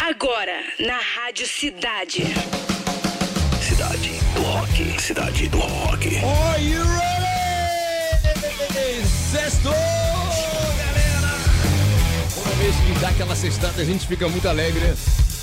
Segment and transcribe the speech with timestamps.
[0.00, 2.24] Agora, na Rádio Cidade.
[3.60, 5.00] Cidade do Rock.
[5.00, 6.08] Cidade do Rock.
[6.16, 7.00] Are you ready?
[9.30, 11.38] Sextou, galera!
[12.34, 14.80] Toda vez que dá aquela sextada, a gente fica muito alegre.
[14.80, 14.96] né?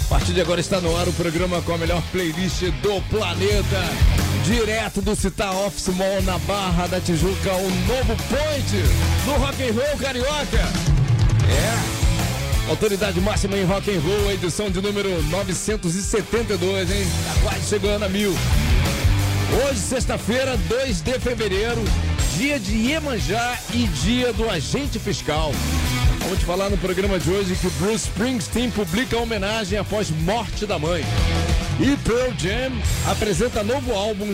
[0.06, 3.84] A partir de agora está no ar o programa com a melhor playlist do planeta.
[4.44, 8.72] Direto do Citar Office Mall na Barra da Tijuca, o novo point
[9.26, 10.62] do rock and roll carioca.
[11.48, 11.97] É.
[12.70, 17.08] Autoridade máxima em rock and roll, edição de número 972, hein?
[17.26, 18.36] Tá quase chegando a mil.
[19.66, 21.82] Hoje, sexta-feira, 2 de fevereiro,
[22.38, 25.54] dia de Iemanjá e dia do agente fiscal.
[26.20, 31.06] Vamos falar no programa de hoje que Bruce Springsteen publica homenagem após morte da mãe.
[31.80, 32.74] E Pearl Jam
[33.10, 34.28] apresenta novo álbum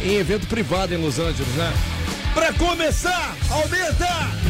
[0.00, 1.72] em evento privado em Los Angeles, né?
[2.34, 4.49] Pra começar, aumenta!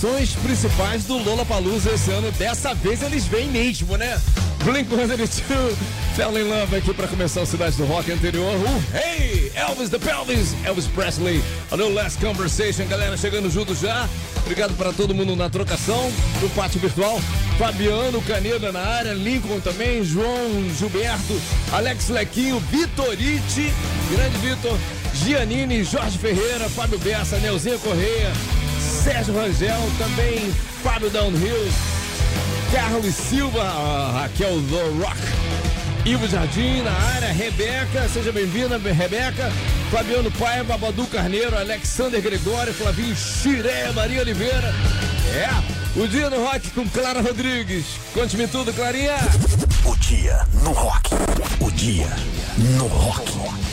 [0.00, 2.32] Atrações principais do Lollapalooza esse ano.
[2.32, 4.18] Dessa vez eles vêm mesmo, né?
[4.64, 5.74] Blink-182,
[6.16, 8.54] Fell in Love aqui para começar o Cidade do Rock anterior.
[8.54, 11.42] O Hey, Elvis the Pelvis, Elvis Presley.
[11.70, 14.08] A No Last Conversation, galera chegando junto já.
[14.38, 16.10] Obrigado para todo mundo na trocação
[16.40, 17.20] do pátio virtual.
[17.58, 21.38] Fabiano Caneda na área, Lincoln também, João Gilberto,
[21.72, 23.72] Alex Lequinho, Vitorite,
[24.10, 24.78] grande Vitor,
[25.14, 28.32] Giannini, Jorge Ferreira, Fábio Bessa, Neuzinha Correia,
[29.02, 30.52] Sérgio Rangel, também
[30.82, 31.72] Fábio Downhill,
[32.70, 33.64] Carlos Silva,
[34.12, 35.20] Raquel The Rock,
[36.04, 39.50] Ivo Jardim na área, Rebeca, seja bem-vinda, Rebeca,
[39.90, 44.74] Fabiano Paiva, Babadu Carneiro, Alexander Gregório, Flavinho Xiré, Maria Oliveira.
[45.34, 47.86] É, o dia no rock com Clara Rodrigues.
[48.12, 49.16] Conte-me tudo, Clarinha.
[49.84, 51.10] O dia no rock.
[51.60, 52.08] O dia
[52.58, 53.69] no rock.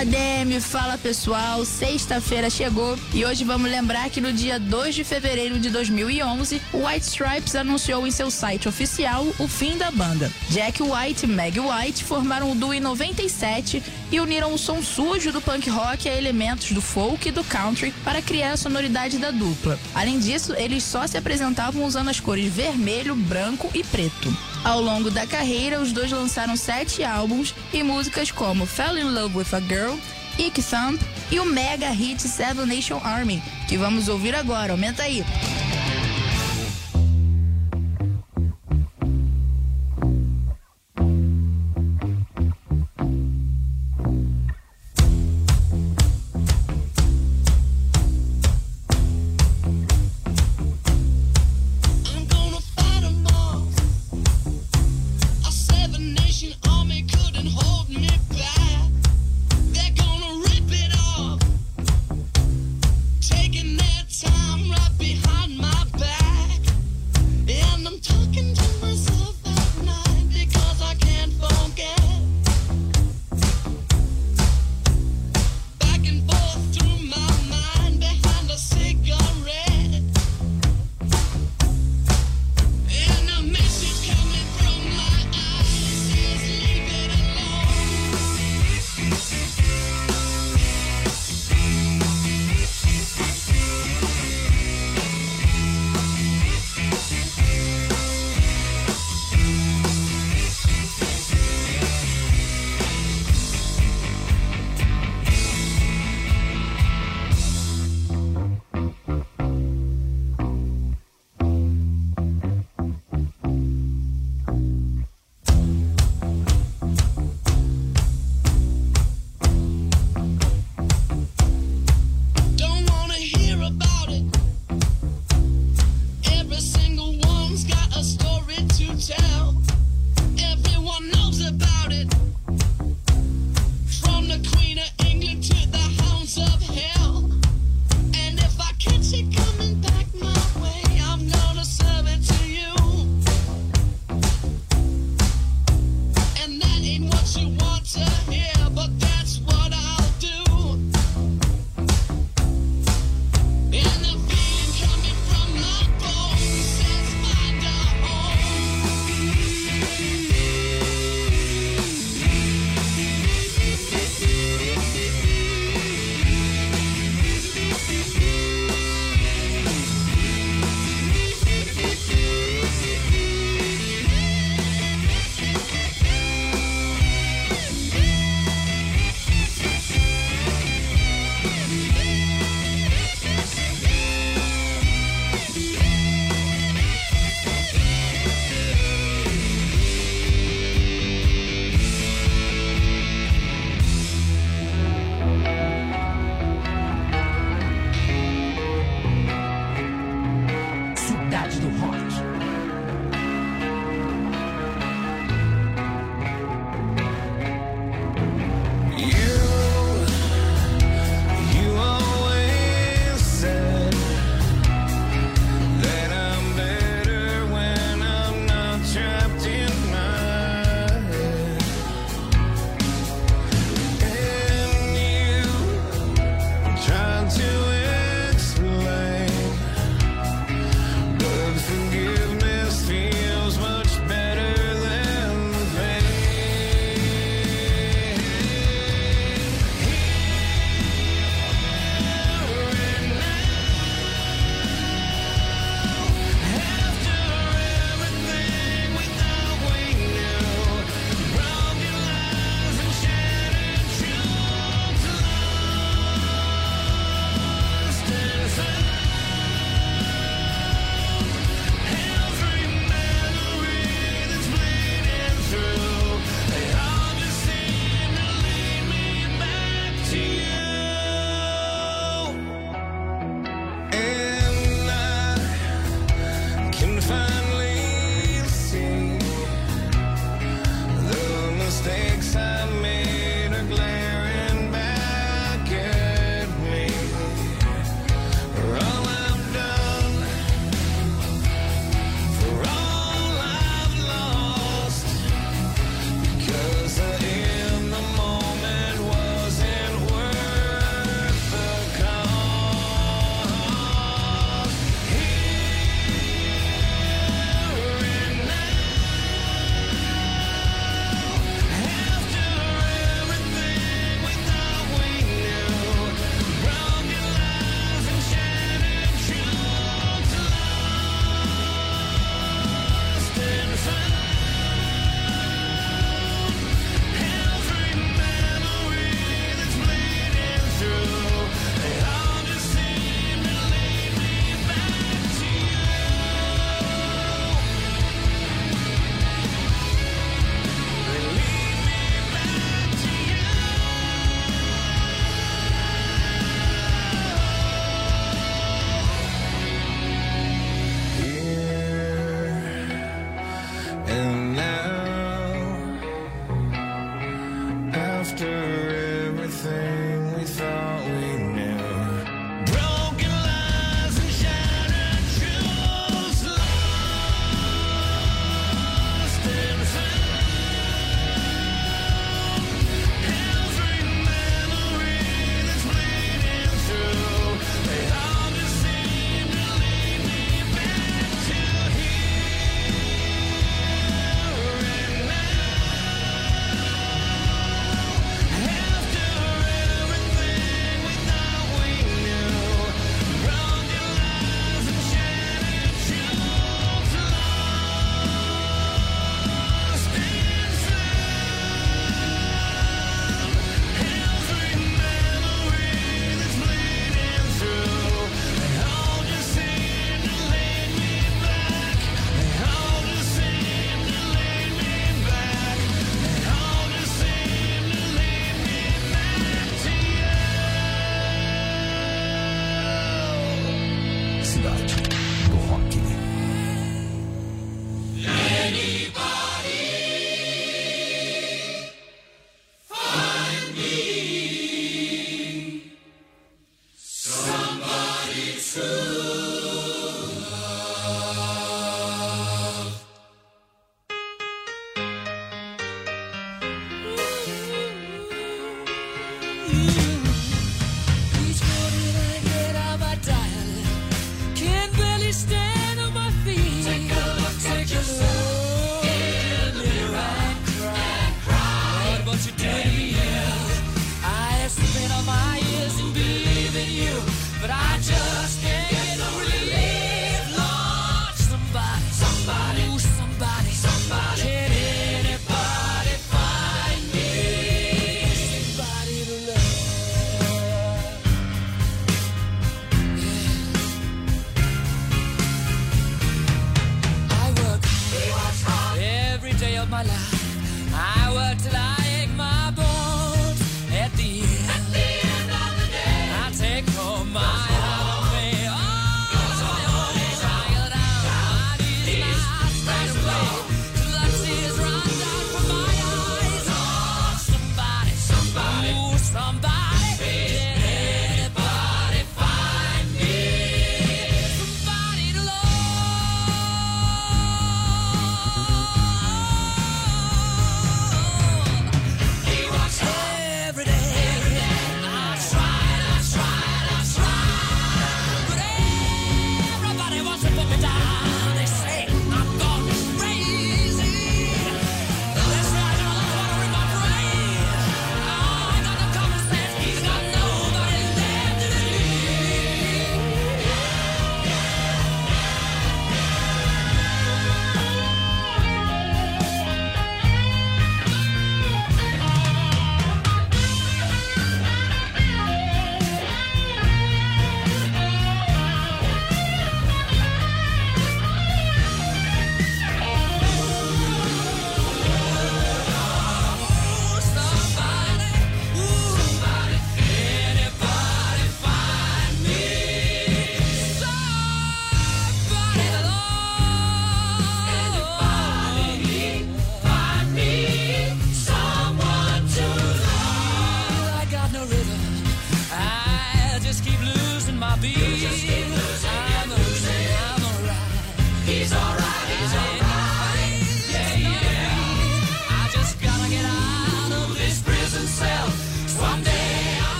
[0.00, 5.04] Fala Demi, fala pessoal, sexta-feira chegou e hoje vamos lembrar que no dia 2 de
[5.04, 10.32] fevereiro de 2011, o White Stripes anunciou em seu site oficial o fim da banda.
[10.48, 15.32] Jack White e Meg White formaram o duo em 97 e uniram o som sujo
[15.32, 19.30] do punk rock a elementos do folk e do country para criar a sonoridade da
[19.30, 19.78] dupla.
[19.94, 24.34] Além disso, eles só se apresentavam usando as cores vermelho, branco e preto.
[24.62, 29.38] Ao longo da carreira, os dois lançaram sete álbuns e músicas como Fell in Love
[29.38, 29.96] with a Girl,
[30.38, 34.72] Ick Thump e o mega hit Seven Nation Army, que vamos ouvir agora.
[34.72, 35.24] Aumenta aí.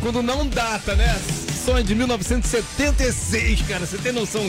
[0.00, 1.14] Quando não data, né?
[1.76, 3.86] É de 1976, cara.
[3.86, 4.42] Você tem noção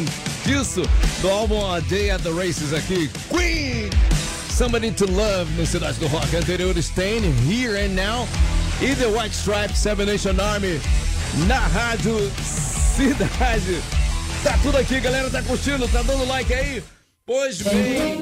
[0.45, 0.82] disso?
[1.21, 3.10] Do álbum A Day at the Races aqui.
[3.30, 3.89] Queen!
[4.50, 6.36] Somebody to Love no Cidade do Rock.
[6.36, 8.28] Anterior Stain, Here and Now.
[8.82, 10.80] E The White Stripes, Seven Nation Army.
[11.48, 13.82] Na rádio Cidade.
[14.43, 15.30] Tá tudo aqui, galera.
[15.30, 15.88] Tá curtindo?
[15.88, 16.84] Tá dando like aí?
[17.26, 18.21] Pois bem.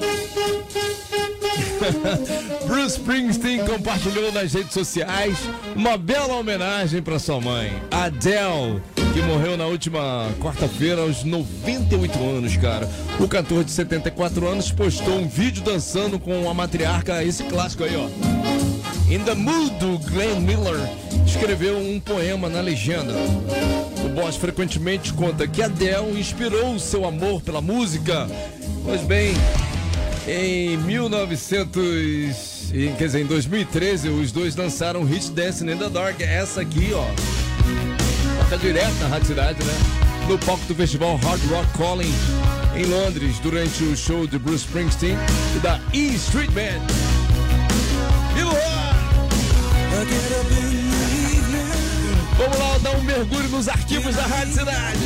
[2.66, 5.38] Bruce Springsteen compartilhou nas redes sociais
[5.76, 8.82] uma bela homenagem para sua mãe, Adele,
[9.14, 12.90] que morreu na última quarta-feira aos 98 anos, cara.
[13.20, 17.96] O cantor de 74 anos postou um vídeo dançando com a matriarca, esse clássico aí,
[17.96, 18.08] ó.
[19.12, 20.80] In the Mood, do Glenn Miller,
[21.26, 23.14] escreveu um poema na legenda.
[24.04, 28.28] O boss frequentemente conta que Adele inspirou seu amor pela música.
[28.84, 29.34] Pois bem,
[30.28, 36.22] em 1900, e, quer dizer, em 2013, os dois lançaram hit Dancing in the Dark.
[36.22, 37.06] Essa aqui, ó,
[38.44, 39.74] toca direto na Rádio Cidade, né?
[40.28, 42.14] No palco do festival Hard Rock Calling
[42.76, 45.18] em Londres, durante o show de Bruce Springsteen
[45.56, 46.82] e da E Street Band.
[52.38, 55.00] Vamos lá, dá um mergulho nos arquivos da Rádio Cidade.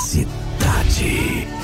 [0.00, 1.57] Cidade.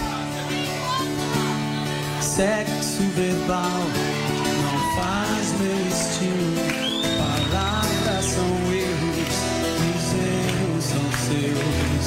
[2.34, 6.58] Sexo verbal não faz meu estilo.
[7.16, 9.36] Palavras são erros,
[9.94, 12.06] os erros são seus.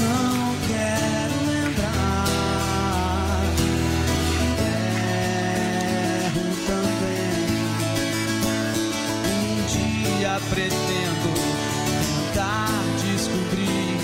[0.00, 2.22] Não quero lembrar.
[6.22, 7.34] Erro também.
[9.26, 11.30] Um dia pretendo
[12.30, 13.98] tentar descobrir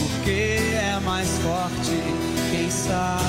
[0.00, 0.40] o que
[0.76, 1.96] é mais forte.
[2.52, 3.21] Quem sabe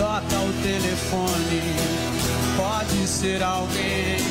[0.00, 1.60] toca o telefone,
[2.56, 4.29] pode ser alguém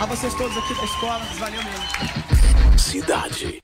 [0.00, 1.20] A vocês todos aqui da escola.
[1.38, 2.78] Valeu mesmo.
[2.78, 3.63] Cidade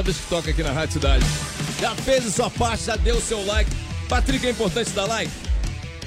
[0.00, 1.24] toda vez que toca aqui na Rádio Cidade.
[1.78, 3.70] Já fez a sua parte, já deu o seu like.
[4.08, 5.30] Patrick, é importante dar like?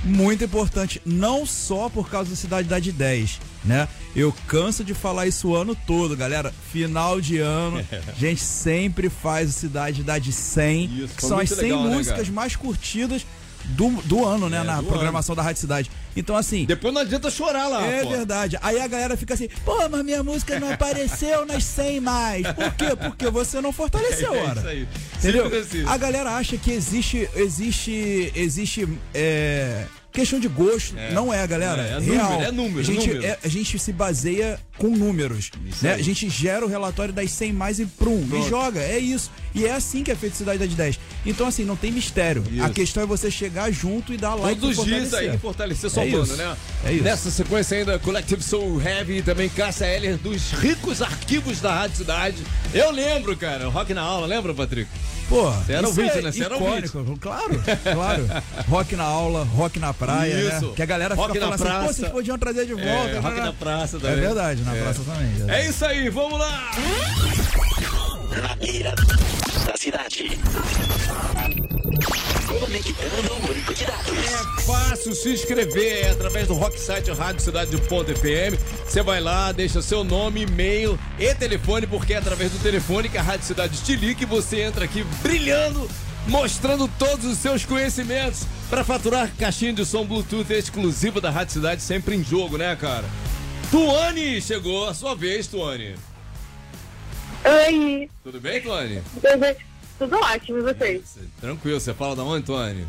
[0.04, 3.88] Muito importante, não só por causa da Cidade da de 10, né?
[4.16, 6.54] Eu canso de falar isso o ano todo, galera.
[6.72, 11.38] Final de ano, a gente sempre faz a Cidade da de 100, Isso, que são
[11.38, 12.32] as muito 100 legal, né, músicas cara?
[12.34, 13.26] mais curtidas
[13.74, 14.60] do, do ano, né?
[14.60, 15.92] É, na programação da Rádio Cidade.
[16.16, 18.10] Então, assim, Depois não adianta chorar lá, é pô.
[18.12, 18.58] verdade.
[18.62, 22.48] Aí a galera fica assim, pô, mas minha música não apareceu nas 100 mais.
[22.54, 22.96] Por quê?
[22.96, 24.60] Porque você não fortaleceu, É ora.
[24.60, 24.88] isso aí.
[25.18, 25.60] Entendeu?
[25.60, 25.84] Assim.
[25.88, 30.96] A galera acha que existe, existe, existe é, questão de gosto.
[31.12, 31.82] Não é, galera.
[31.82, 32.30] É, é Real.
[32.32, 33.26] número, é número, A gente, número.
[33.26, 35.52] é- a gente se baseia com números.
[35.82, 35.94] Né?
[35.94, 38.80] A gente gera o relatório das 100 mais e prum, e joga.
[38.80, 39.32] É isso.
[39.56, 41.00] E é assim que é feito Cidade das 10.
[41.26, 42.44] Então, assim, não tem mistério.
[42.52, 42.64] Isso.
[42.64, 45.90] A questão é você chegar junto e dar like Todos os e dias aí, fortalecer
[45.90, 46.36] sua É banda, isso.
[46.38, 46.58] né?
[46.86, 47.04] É isso.
[47.04, 51.98] Nessa sequência ainda, Collective Soul Heavy e também Cássia Eller dos ricos arquivos da Rádio
[51.98, 52.38] Cidade.
[52.74, 54.90] Eu lembro, cara, Rock na aula, lembra, Patrick?
[55.30, 56.32] Pô, Você era isso ouvinte, é né?
[56.32, 57.18] Você era icônico.
[57.20, 58.28] Claro, claro.
[58.68, 60.68] Rock na aula, rock na praia, Isso.
[60.68, 60.74] né?
[60.76, 61.94] Que a galera Rock fica na falando assim, pô, praça.
[61.94, 63.10] vocês podiam trazer de volta.
[63.10, 63.20] É, né?
[63.20, 64.16] rock na praça É também.
[64.20, 65.56] verdade, na praça também.
[65.56, 66.72] É isso aí, vamos lá!
[68.42, 68.94] Na mira
[69.66, 70.40] da cidade.
[72.48, 74.18] Conectando o banco de dados.
[74.58, 78.58] É fácil se inscrever é através do Rocksite Rádio Cidade Ponto FM.
[78.88, 83.18] Você vai lá, deixa seu nome, e-mail e telefone, porque é através do telefone que
[83.18, 85.90] a Rádio Cidade te liga e você entra aqui brilhando,
[86.28, 91.82] mostrando todos os seus conhecimentos para faturar caixinha de som Bluetooth exclusiva da Rádio Cidade,
[91.82, 93.06] sempre em jogo, né, cara?
[93.70, 95.96] Tuane chegou, a sua vez, Tuane.
[97.46, 99.02] Oi, Tudo bem, Tuane?
[100.00, 101.18] tudo, ótimo, e vocês?
[101.42, 102.88] Tranquilo, você fala da onde, Tuane?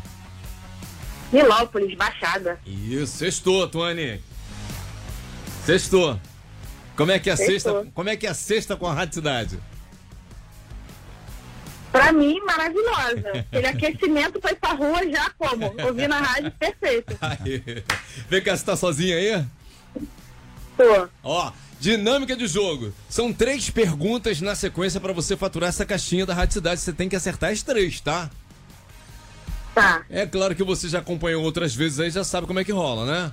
[1.31, 2.59] Milópolis, Baixada.
[2.65, 4.21] Isso, sextou, Tuane.
[5.65, 6.19] Sextou.
[6.95, 7.73] Como é que é a Sextou.
[7.81, 7.91] sexta?
[7.93, 9.59] Como é que é a sexta com a Rádio Cidade?
[11.95, 13.31] Pra mim, maravilhosa.
[13.39, 15.73] Aquele aquecimento foi pra rua já como?
[15.87, 17.17] Ouvi na rádio, perfeito.
[17.21, 17.63] Aí.
[18.29, 19.45] Vem cá, você tá sozinha aí?
[20.75, 21.07] Tô.
[21.23, 22.91] Ó, dinâmica de jogo.
[23.09, 26.81] São três perguntas na sequência pra você faturar essa caixinha da Rádio Cidade.
[26.81, 28.29] Você tem que acertar as três, tá?
[29.73, 30.03] Tá.
[30.09, 33.05] É claro que você já acompanhou outras vezes aí, já sabe como é que rola,
[33.05, 33.31] né?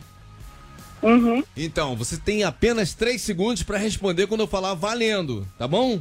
[1.02, 1.42] Uhum.
[1.56, 6.00] Então, você tem apenas três segundos pra responder quando eu falar valendo, tá bom?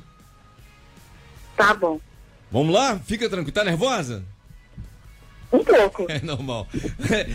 [1.58, 2.00] Tá bom.
[2.52, 3.00] Vamos lá?
[3.00, 3.54] Fica tranquilo.
[3.54, 4.24] Tá nervosa?
[5.52, 6.06] Um pouco.
[6.12, 6.68] É normal.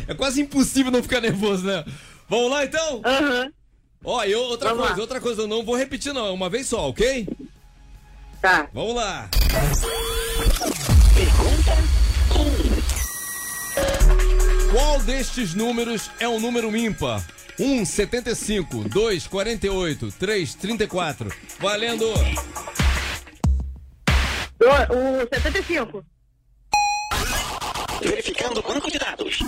[0.09, 1.85] É, quase impossível não ficar nervoso, né?
[2.29, 3.01] Vamos lá então?
[3.05, 3.51] Aham.
[4.05, 5.03] Ó, eu, outra Vamos coisa, lá.
[5.03, 7.27] outra coisa, eu não vou repetir não, é uma vez só, ok?
[8.41, 8.69] Tá.
[8.73, 9.29] Vamos lá.
[14.71, 17.25] Qual destes números é um número ímpar?
[17.59, 21.33] 1, 75, 2, 48, 3, 34.
[21.59, 22.07] Valendo!
[24.59, 26.05] Do, o 75.
[28.01, 29.39] Verificando o banco de dados.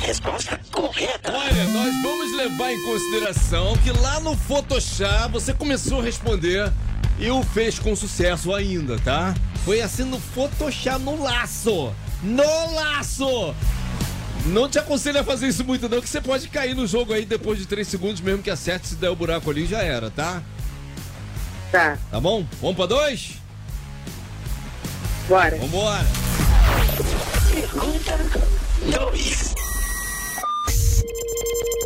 [0.00, 1.32] Resposta correta.
[1.32, 6.72] Olha, nós vamos levar em consideração que lá no Photoshop você começou a responder
[7.18, 9.34] e o fez com sucesso ainda, tá?
[9.64, 11.94] Foi assim no Photoshop no laço.
[12.22, 13.54] No laço!
[14.46, 17.24] Não te aconselho a fazer isso muito não, que você pode cair no jogo aí
[17.24, 20.42] depois de 3 segundos, mesmo que acerte, se der o buraco ali, já era, tá?
[21.70, 21.98] Tá.
[22.10, 22.44] Tá bom?
[22.60, 23.34] Vamos pra dois?
[25.28, 25.56] Bora.
[25.56, 26.04] Vambora!
[27.54, 28.18] Pergunta
[29.12, 29.54] 2.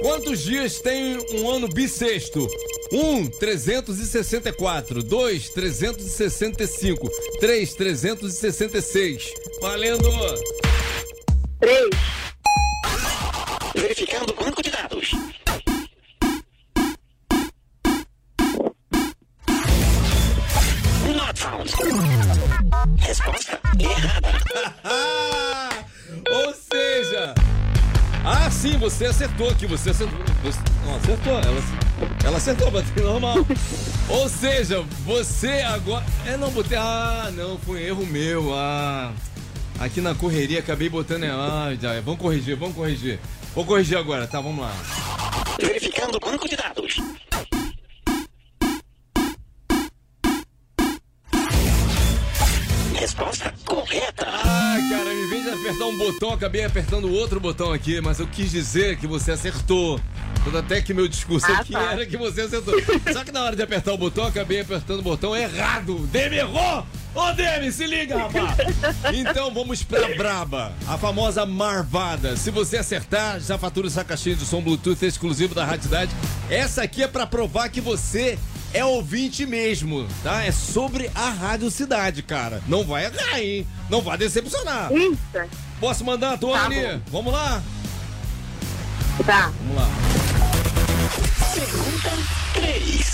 [0.01, 2.49] Quantos dias tem um ano bissexto?
[2.93, 5.03] 1, 364.
[5.03, 7.11] 2, 365.
[7.41, 9.35] 3, 366.
[9.61, 10.11] Valendo!
[11.61, 11.89] 3.
[13.75, 15.11] Verificando o banco de dados.
[21.17, 21.71] Not found.
[23.01, 24.33] Resposta errada.
[26.31, 27.35] Ou seja.
[28.25, 29.67] Ah, sim, você acertou aqui.
[29.67, 30.19] Você acertou.
[30.45, 31.33] Você, não, acertou.
[31.33, 31.63] Ela,
[32.25, 33.39] ela acertou, bateu normal.
[34.09, 36.07] Ou seja, você agora.
[36.25, 36.79] É, não, botei.
[36.79, 38.55] Ah, não, foi erro meu.
[38.55, 39.13] Ah.
[39.81, 41.25] Aqui na correria acabei botando.
[41.25, 42.01] Ah, já.
[42.01, 43.19] Vamos corrigir, vamos corrigir.
[43.55, 44.41] Vou corrigir agora, tá?
[44.41, 44.73] Vamos lá.
[45.61, 46.97] Verificando o banco de dados.
[52.95, 54.25] Resposta correta.
[54.27, 58.27] Ah, cara, em vez de apertar um botão, acabei apertando outro botão aqui, mas eu
[58.27, 60.01] quis dizer que você acertou.
[60.45, 61.93] Tanto até que meu discurso Ah, aqui tá.
[61.93, 62.75] era que você acertou.
[63.13, 65.99] Só que na hora de apertar o botão, acabei apertando o botão errado.
[66.07, 66.87] Demi errou!
[67.15, 68.57] Ô, Demi, se liga, rapaz!
[69.15, 72.37] Então vamos pra Braba, a famosa Marvada.
[72.37, 76.11] Se você acertar, já fatura essa caixinha de som Bluetooth exclusivo da Rádio Cidade.
[76.51, 78.37] Essa aqui é pra provar que você
[78.73, 80.43] é ouvinte mesmo, tá?
[80.43, 82.61] É sobre a Rádio Cidade, cara.
[82.67, 83.65] Não vai errar, hein?
[83.89, 84.93] Não vai decepcionar.
[84.93, 85.19] Isso.
[85.79, 86.59] Posso mandar, Tony?
[86.59, 87.01] Tá bom.
[87.13, 87.63] Vamos lá?
[89.25, 89.53] Tá.
[89.61, 89.89] Vamos lá.
[91.55, 92.11] Pergunta
[92.55, 93.14] 3.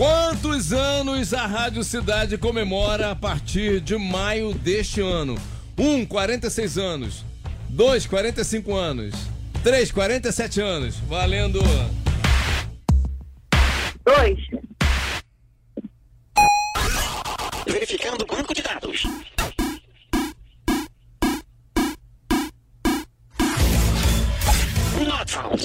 [0.00, 5.34] Quantos anos a Rádio Cidade comemora a partir de maio deste ano?
[5.76, 7.22] 1, um, 46 anos.
[7.68, 9.14] 2, 45 anos.
[9.62, 10.96] 3, 47 anos.
[11.00, 11.60] Valendo.
[14.02, 14.38] Dois.
[17.66, 19.04] Verificando o banco de dados.
[25.06, 25.62] Not found.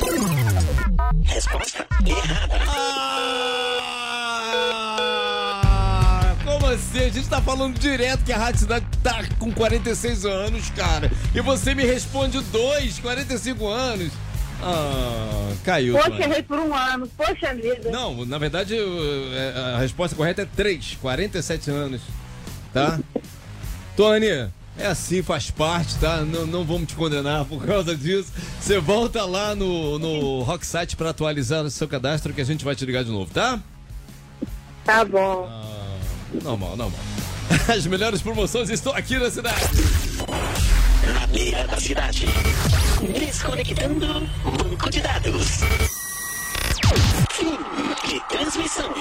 [1.23, 2.59] Resposta errada.
[2.67, 3.54] Ah,
[6.95, 7.05] assim?
[7.05, 11.11] A gente tá falando direto que a Rádio Cidade tá com 46 anos, cara.
[11.33, 14.11] E você me responde 2, 45 anos.
[14.61, 15.95] Ah, caiu.
[15.95, 17.07] Poxa, errei por um ano.
[17.17, 17.91] Poxa vida.
[17.91, 22.01] Não, na verdade, é, a resposta correta é 3, 47 anos.
[22.73, 22.99] Tá?
[23.95, 24.27] Tony,
[24.77, 26.21] é assim, faz parte, tá?
[26.21, 28.31] Não, não vamos te condenar por causa disso.
[28.59, 32.63] Você volta lá no, no Rock Site pra atualizar o seu cadastro que a gente
[32.63, 33.59] vai te ligar de novo, tá?
[34.85, 35.74] Tá bom.
[36.43, 36.99] Normal, normal.
[37.67, 39.61] As melhores promoções estão aqui na cidade.
[41.13, 42.25] Na beira da cidade.
[43.17, 45.59] Desconectando banco de dados.
[47.31, 47.57] Fim
[48.07, 48.93] de transmissão.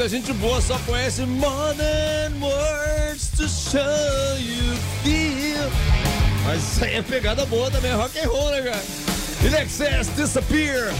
[0.00, 5.70] muita gente boa só conhece More Than Words to Show You Feel.
[6.42, 8.82] Mas isso aí é pegada boa também, é rock and roll, né, cara?
[9.44, 10.94] In Excess, Disappear.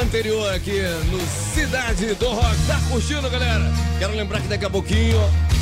[0.00, 0.80] Anterior aqui
[1.10, 2.56] no Cidade do Rock.
[2.68, 3.64] Tá curtindo, galera?
[3.98, 5.18] Quero lembrar que daqui a pouquinho,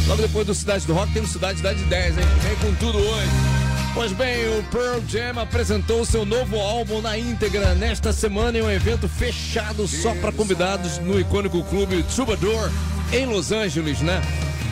[0.06, 2.24] logo depois do Cidade do Rock, tem o Cidade Cidade 10, hein?
[2.42, 3.53] Vem com tudo hoje.
[3.94, 8.70] Pois bem, o Pearl Jam apresentou seu novo álbum na íntegra nesta semana em um
[8.70, 12.72] evento fechado só para convidados no icônico clube Troubadour
[13.12, 14.20] em Los Angeles, né?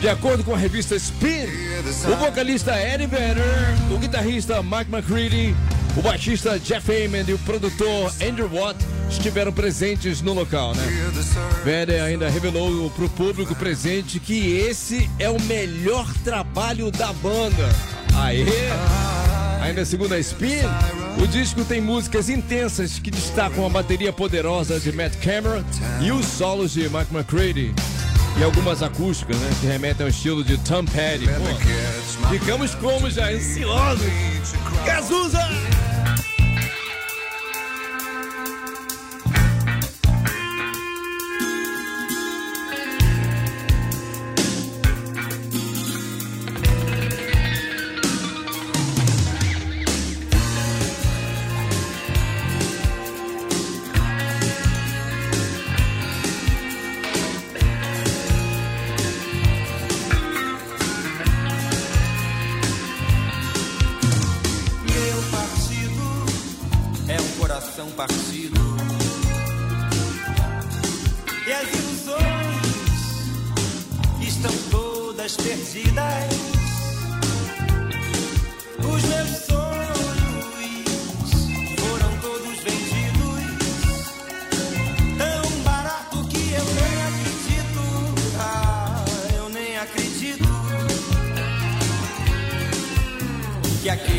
[0.01, 1.45] De acordo com a revista Spin,
[2.11, 3.45] o vocalista Eddie Vedder,
[3.89, 5.55] o guitarrista Mike McCready,
[5.95, 8.77] o baixista Jeff Heyman e o produtor Andrew Watt
[9.09, 10.83] estiveram presentes no local, né?
[11.63, 17.69] Vedder ainda revelou para o público presente que esse é o melhor trabalho da banda.
[18.15, 18.45] Aê!
[19.63, 20.59] Ainda segundo a Spin,
[21.23, 25.63] o disco tem músicas intensas que destacam a bateria poderosa de Matt Cameron
[26.01, 27.73] e os solos de Mike McCready.
[28.37, 31.27] E algumas acústicas, né, que remetem ao estilo de Tom Petty.
[31.27, 34.03] Pô, ficamos como já, ansiosos.
[34.85, 35.39] Cazuza!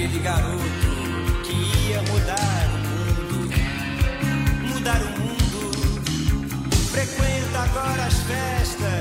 [0.04, 0.62] Aquele garoto
[1.44, 1.52] que
[1.88, 3.50] ia mudar o mundo,
[4.74, 6.44] mudar o mundo,
[6.90, 8.93] frequenta agora as festas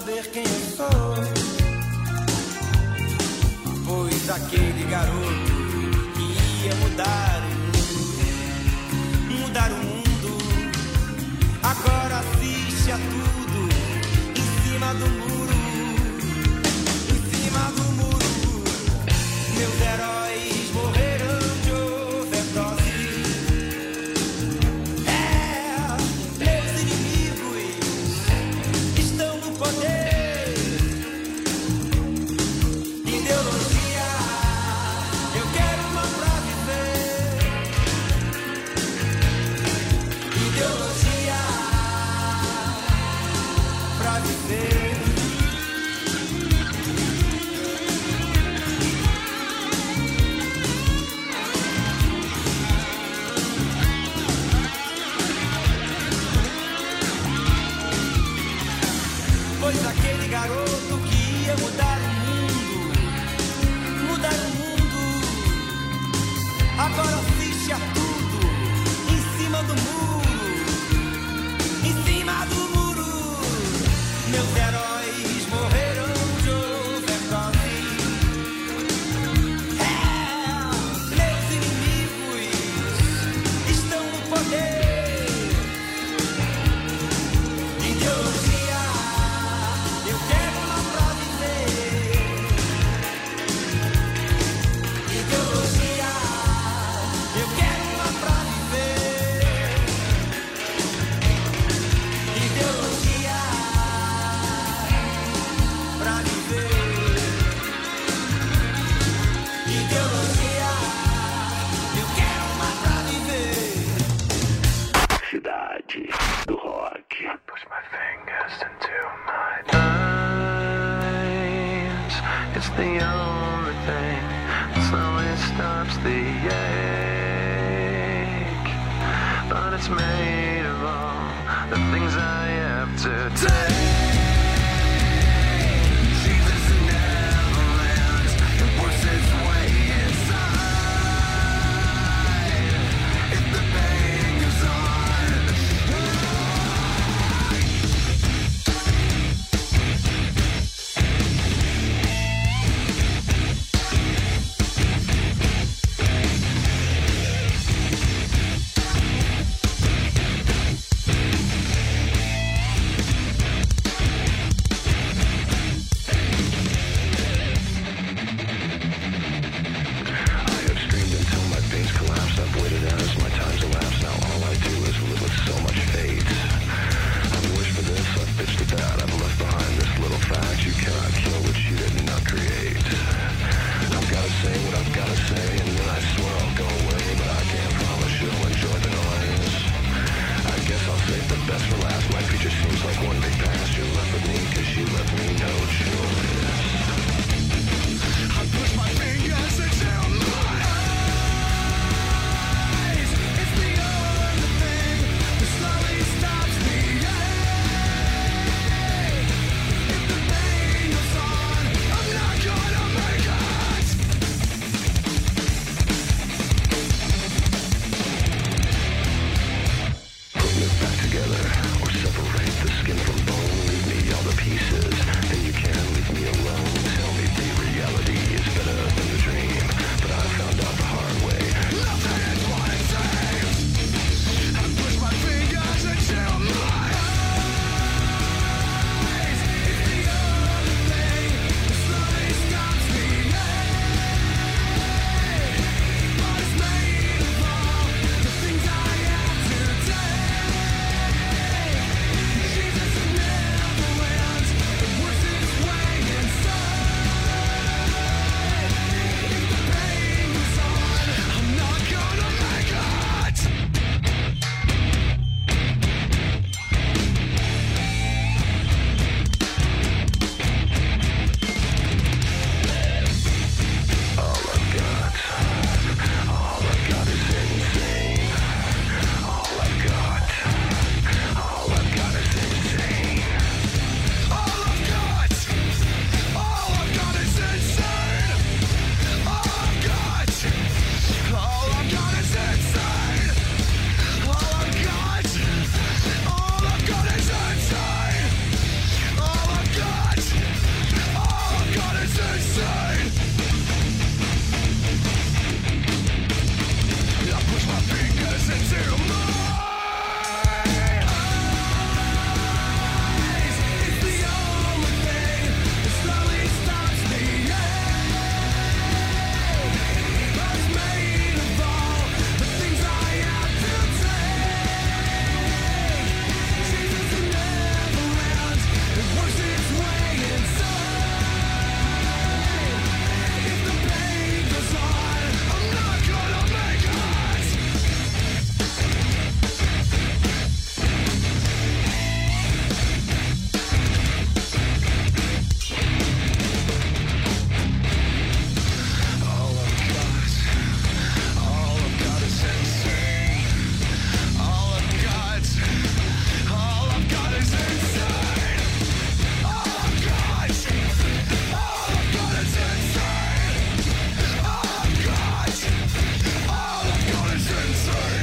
[0.00, 1.14] saber quem eu sou.
[3.86, 5.52] Pois aquele garoto
[6.14, 10.38] que ia mudar o mundo, mudar o mundo,
[11.62, 13.68] agora assiste a tudo
[14.36, 15.58] em cima do muro,
[17.10, 18.30] em cima do muro.
[19.54, 20.19] Meus heróis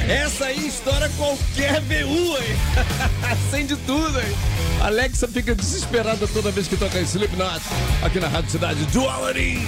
[0.08, 2.56] Essa aí estoura qualquer BU, hein?
[3.30, 4.36] Acende tudo, hein?
[4.80, 7.60] Alexa fica desesperada toda vez que toca Slipknot
[8.02, 9.58] aqui na Rádio Cidade Duality.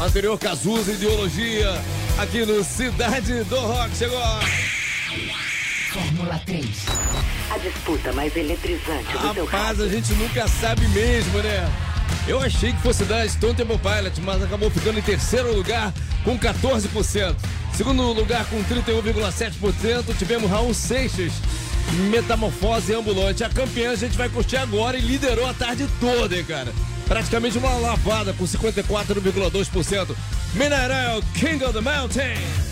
[0.00, 1.74] Anterior Cazuza Ideologia
[2.18, 3.94] aqui no Cidade do Rock.
[3.94, 4.18] Chegou!
[5.92, 6.66] Fórmula 3.
[7.50, 11.89] A disputa mais eletrizante Rapaz, do seu Rapaz, a gente nunca sabe mesmo, né?
[12.26, 15.92] Eu achei que fosse dar Stone Temple Pilot, mas acabou ficando em terceiro lugar
[16.24, 17.34] com 14%.
[17.74, 21.32] Segundo lugar com 31,7%, tivemos Raul Seixas,
[22.10, 23.42] Metamorfose Ambulante.
[23.42, 26.72] A campeã a gente vai curtir agora e liderou a tarde toda, hein, cara?
[27.06, 30.14] Praticamente uma lavada com 54,2%.
[30.54, 32.69] Mineral King of the Mountain.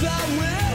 [0.00, 0.67] I will.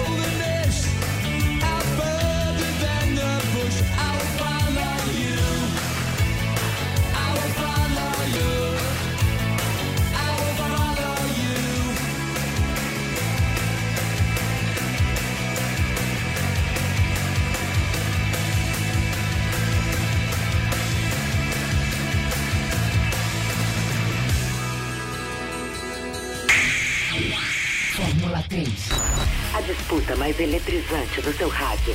[30.23, 31.93] Mais eletrizante do seu rádio.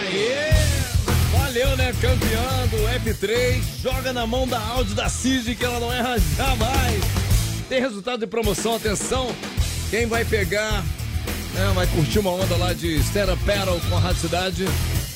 [0.00, 1.38] Aê!
[1.38, 1.92] Valeu, né?
[2.00, 3.62] Campeão do F3.
[3.82, 7.04] Joga na mão da Audi da CIG que ela não erra jamais.
[7.68, 9.30] Tem resultado de promoção, atenção.
[9.90, 10.82] Quem vai pegar,
[11.52, 14.64] né, vai curtir uma onda lá de stand-up paddle com a Rádio Cidade.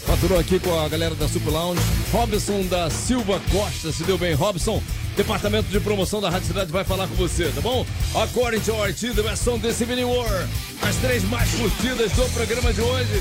[0.04, 1.80] Faturou aqui com a galera da Super Lounge.
[2.12, 4.34] Robson da Silva Costa, se deu bem.
[4.34, 4.82] Robson,
[5.18, 7.84] departamento de promoção da Rádio Cidade vai falar com você, tá bom?
[8.14, 10.48] According to our the best song this evening war.
[10.88, 13.20] As três mais curtidas do programa de hoje.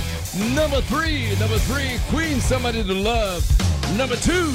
[0.53, 3.43] Number three, number three, Queen Somebody to Love.
[3.97, 4.53] Number two,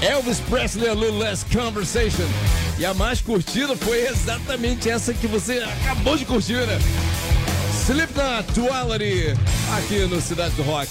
[0.00, 2.28] Elvis Presley, A Little Less Conversation.
[2.78, 6.78] E a mais curtida foi exatamente essa que você acabou de curtir, né?
[7.84, 9.34] Slipknot Duality,
[9.76, 10.88] aqui no Cidade do Rock.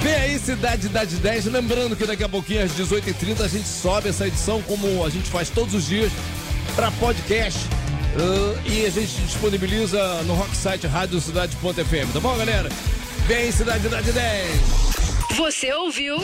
[0.00, 1.46] Vem aí, Cidade da 10.
[1.46, 5.28] Lembrando que daqui a pouquinho, às 18h30, a gente sobe essa edição, como a gente
[5.30, 6.12] faz todos os dias,
[6.74, 7.58] para podcast.
[8.16, 12.68] Uh, e a gente disponibiliza no Rocksite Rádio Cidade.fm, tá bom, galera?
[13.26, 14.60] Vem, Cidade da 10.
[15.36, 16.18] Você ouviu